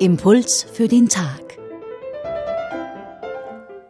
Impuls 0.00 0.62
für 0.62 0.88
den 0.88 1.10
Tag. 1.10 1.58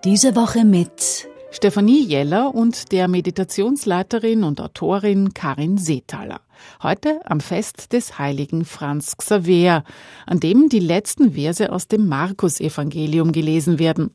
Diese 0.03 0.35
Woche 0.35 0.65
mit 0.65 1.29
Stefanie 1.53 2.05
Jeller 2.05 2.53
und 2.53 2.91
der 2.91 3.07
Meditationsleiterin 3.07 4.43
und 4.43 4.61
Autorin 4.61 5.35
Karin 5.35 5.79
Seethaler. 5.79 6.41
Heute 6.83 7.21
am 7.27 7.39
Fest 7.39 7.93
des 7.93 8.19
heiligen 8.19 8.65
Franz 8.65 9.19
Xaver, 9.19 9.85
an 10.27 10.41
dem 10.41 10.69
die 10.69 10.81
letzten 10.81 11.35
Verse 11.35 11.71
aus 11.71 11.87
dem 11.87 12.09
Markus-Evangelium 12.09 13.31
gelesen 13.31 13.79
werden. 13.79 14.11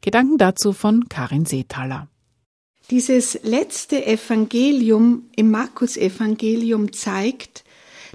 Gedanken 0.00 0.38
dazu 0.38 0.72
von 0.72 1.08
Karin 1.08 1.46
Seethaler. 1.46 2.08
Dieses 2.90 3.38
letzte 3.44 4.04
Evangelium 4.04 5.26
im 5.36 5.52
Markus-Evangelium 5.52 6.92
zeigt, 6.92 7.62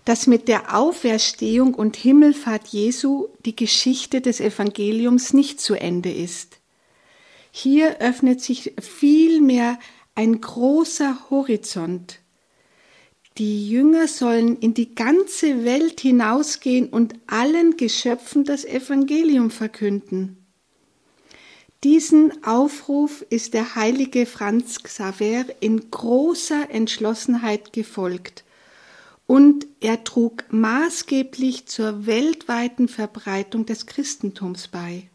dass 0.06 0.28
mit 0.28 0.48
der 0.48 0.76
Auferstehung 0.76 1.74
und 1.76 1.96
Himmelfahrt 1.96 2.68
Jesu 2.68 3.28
die 3.46 3.56
Geschichte 3.56 4.22
des 4.22 4.40
Evangeliums 4.40 5.34
nicht 5.34 5.62
zu 5.62 5.76
Ende 5.76 6.12
ist. 6.12 6.60
Hier 7.52 8.00
öffnet 8.00 8.42
sich 8.42 8.74
vielmehr 8.80 9.78
ein 10.16 10.42
großer 10.42 11.30
Horizont. 11.30 12.20
Die 13.38 13.70
Jünger 13.70 14.08
sollen 14.08 14.58
in 14.58 14.74
die 14.74 14.94
ganze 14.94 15.64
Welt 15.64 16.02
hinausgehen 16.02 16.90
und 16.90 17.14
allen 17.28 17.78
Geschöpfen 17.78 18.44
das 18.44 18.66
Evangelium 18.66 19.52
verkünden. 19.52 20.38
Diesen 21.84 22.44
Aufruf 22.44 23.26
ist 23.30 23.54
der 23.54 23.76
heilige 23.76 24.26
Franz 24.26 24.84
Xaver 24.84 25.46
in 25.62 25.90
großer 25.90 26.70
Entschlossenheit 26.70 27.74
gefolgt 27.74 28.44
und 29.32 29.66
er 29.80 30.04
trug 30.04 30.44
maßgeblich 30.50 31.66
zur 31.66 32.06
weltweiten 32.06 32.90
Verbreitung 32.90 33.66
des 33.66 33.86
Christentums 33.86 34.68
bei. 34.68 35.10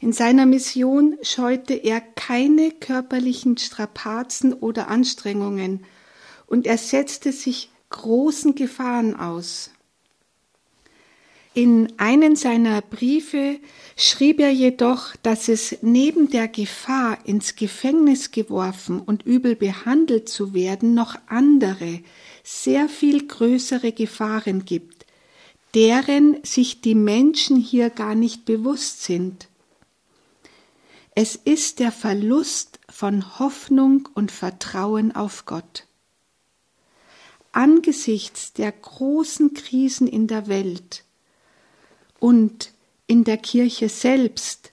In 0.00 0.12
seiner 0.12 0.46
Mission 0.46 1.16
scheute 1.22 1.74
er 1.74 2.00
keine 2.00 2.72
körperlichen 2.72 3.56
Strapazen 3.56 4.52
oder 4.52 4.88
Anstrengungen 4.88 5.84
und 6.48 6.66
er 6.66 6.76
setzte 6.76 7.30
sich 7.30 7.70
großen 7.90 8.56
Gefahren 8.56 9.14
aus. 9.14 9.70
In 11.54 11.92
einen 11.98 12.36
seiner 12.36 12.82
Briefe 12.82 13.58
schrieb 13.96 14.38
er 14.38 14.50
jedoch, 14.50 15.16
dass 15.22 15.48
es 15.48 15.78
neben 15.82 16.30
der 16.30 16.46
Gefahr, 16.46 17.18
ins 17.24 17.56
Gefängnis 17.56 18.30
geworfen 18.30 19.00
und 19.00 19.24
übel 19.24 19.56
behandelt 19.56 20.28
zu 20.28 20.54
werden, 20.54 20.94
noch 20.94 21.16
andere, 21.26 22.00
sehr 22.44 22.88
viel 22.88 23.26
größere 23.26 23.92
Gefahren 23.92 24.64
gibt, 24.66 25.06
deren 25.74 26.36
sich 26.44 26.80
die 26.80 26.94
Menschen 26.94 27.56
hier 27.56 27.90
gar 27.90 28.14
nicht 28.14 28.44
bewusst 28.44 29.02
sind. 29.02 29.48
Es 31.14 31.34
ist 31.34 31.80
der 31.80 31.90
Verlust 31.90 32.78
von 32.88 33.38
Hoffnung 33.38 34.08
und 34.14 34.30
Vertrauen 34.30 35.16
auf 35.16 35.46
Gott. 35.46 35.86
Angesichts 37.50 38.52
der 38.52 38.70
großen 38.70 39.54
Krisen 39.54 40.06
in 40.06 40.28
der 40.28 40.46
Welt 40.46 41.04
und 42.20 42.72
in 43.06 43.24
der 43.24 43.38
Kirche 43.38 43.88
selbst 43.88 44.72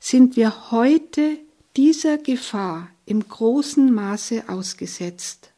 sind 0.00 0.36
wir 0.36 0.70
heute 0.70 1.38
dieser 1.76 2.18
Gefahr 2.18 2.90
im 3.06 3.26
großen 3.26 3.92
Maße 3.92 4.44
ausgesetzt. 4.48 5.52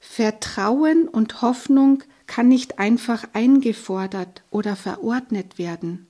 Vertrauen 0.00 1.08
und 1.08 1.42
Hoffnung 1.42 2.02
kann 2.26 2.48
nicht 2.48 2.78
einfach 2.78 3.24
eingefordert 3.32 4.42
oder 4.50 4.76
verordnet 4.76 5.58
werden. 5.58 6.06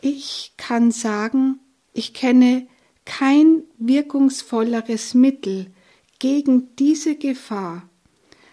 Ich 0.00 0.54
kann 0.56 0.90
sagen, 0.90 1.60
ich 1.92 2.14
kenne 2.14 2.66
kein 3.04 3.62
wirkungsvolleres 3.78 5.14
Mittel 5.14 5.66
gegen 6.18 6.74
diese 6.76 7.16
Gefahr, 7.16 7.88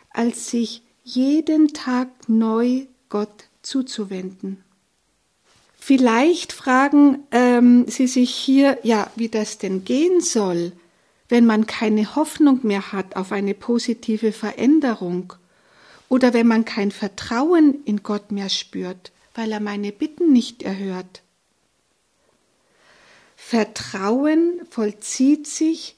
als 0.09 0.49
sich 0.49 0.83
jeden 1.03 1.69
Tag 1.73 2.09
neu 2.27 2.87
Gott 3.09 3.45
zuzuwenden. 3.61 4.63
Vielleicht 5.77 6.53
fragen 6.53 7.23
ähm, 7.31 7.87
Sie 7.87 8.07
sich 8.07 8.33
hier, 8.33 8.77
ja, 8.83 9.09
wie 9.15 9.29
das 9.29 9.57
denn 9.57 9.85
gehen 9.85 10.21
soll, 10.21 10.71
wenn 11.29 11.45
man 11.45 11.65
keine 11.65 12.15
Hoffnung 12.15 12.59
mehr 12.63 12.91
hat 12.91 13.15
auf 13.15 13.31
eine 13.31 13.53
positive 13.53 14.31
Veränderung 14.31 15.33
oder 16.09 16.33
wenn 16.33 16.47
man 16.47 16.65
kein 16.65 16.91
Vertrauen 16.91 17.83
in 17.85 18.03
Gott 18.03 18.31
mehr 18.31 18.49
spürt, 18.49 19.11
weil 19.35 19.51
er 19.51 19.59
meine 19.59 19.91
Bitten 19.91 20.33
nicht 20.33 20.63
erhört. 20.63 21.21
Vertrauen 23.35 24.61
vollzieht 24.69 25.47
sich, 25.47 25.95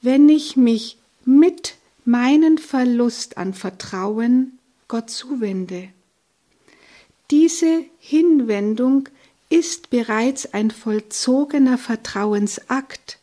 wenn 0.00 0.28
ich 0.28 0.56
mich 0.56 0.98
mit 1.24 1.74
meinen 2.04 2.58
Verlust 2.58 3.36
an 3.36 3.52
Vertrauen 3.52 4.58
Gott 4.88 5.10
zuwende. 5.10 5.88
Diese 7.36 7.84
Hinwendung 7.98 9.08
ist 9.48 9.90
bereits 9.90 10.54
ein 10.54 10.70
vollzogener 10.70 11.78
Vertrauensakt, 11.78 13.18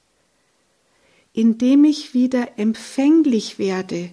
indem 1.31 1.85
ich 1.85 2.13
wieder 2.13 2.59
empfänglich 2.59 3.57
werde 3.57 4.09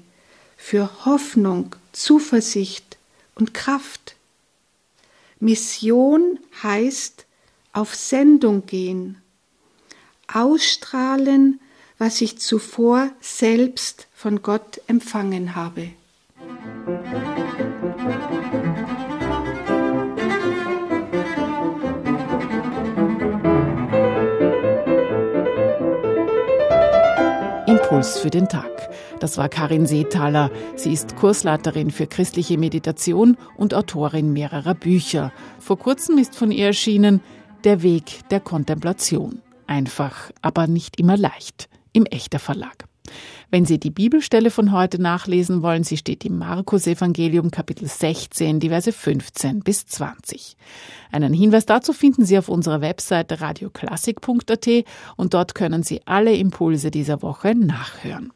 für 0.56 1.04
Hoffnung, 1.04 1.74
Zuversicht 1.90 2.96
und 3.34 3.54
Kraft. 3.54 4.14
Mission 5.40 6.38
heißt 6.62 7.26
auf 7.72 7.96
Sendung 7.96 8.66
gehen, 8.66 9.20
ausstrahlen, 10.32 11.58
was 11.98 12.20
ich 12.20 12.38
zuvor 12.38 13.10
selbst 13.20 14.06
von 14.14 14.42
Gott 14.42 14.80
empfangen 14.86 15.56
habe. 15.56 15.88
Impuls 27.88 28.18
für 28.18 28.28
den 28.28 28.50
Tag. 28.50 28.90
Das 29.18 29.38
war 29.38 29.48
Karin 29.48 29.86
Seethaler. 29.86 30.50
Sie 30.76 30.92
ist 30.92 31.16
Kursleiterin 31.16 31.90
für 31.90 32.06
christliche 32.06 32.58
Meditation 32.58 33.38
und 33.56 33.72
Autorin 33.72 34.34
mehrerer 34.34 34.74
Bücher. 34.74 35.32
Vor 35.58 35.78
kurzem 35.78 36.18
ist 36.18 36.36
von 36.36 36.50
ihr 36.50 36.66
erschienen 36.66 37.22
Der 37.64 37.82
Weg 37.82 38.28
der 38.28 38.40
Kontemplation. 38.40 39.40
Einfach, 39.66 40.30
aber 40.42 40.66
nicht 40.66 41.00
immer 41.00 41.16
leicht. 41.16 41.70
Im 41.94 42.04
Echter 42.04 42.38
Verlag. 42.38 42.87
Wenn 43.50 43.64
Sie 43.64 43.78
die 43.78 43.90
Bibelstelle 43.90 44.50
von 44.50 44.72
heute 44.72 45.00
nachlesen 45.00 45.62
wollen, 45.62 45.84
sie 45.84 45.96
steht 45.96 46.24
im 46.24 46.38
Markus 46.38 46.86
Evangelium 46.86 47.50
Kapitel 47.50 47.88
16, 47.88 48.60
die 48.60 48.68
Verse 48.68 48.92
15 48.92 49.60
bis 49.60 49.86
20. 49.86 50.56
Einen 51.10 51.32
Hinweis 51.32 51.66
dazu 51.66 51.92
finden 51.92 52.24
Sie 52.24 52.38
auf 52.38 52.48
unserer 52.48 52.80
Webseite 52.80 53.40
radioklassik.at 53.40 54.68
und 55.16 55.34
dort 55.34 55.54
können 55.54 55.82
Sie 55.82 56.00
alle 56.06 56.34
Impulse 56.34 56.90
dieser 56.90 57.22
Woche 57.22 57.54
nachhören. 57.54 58.32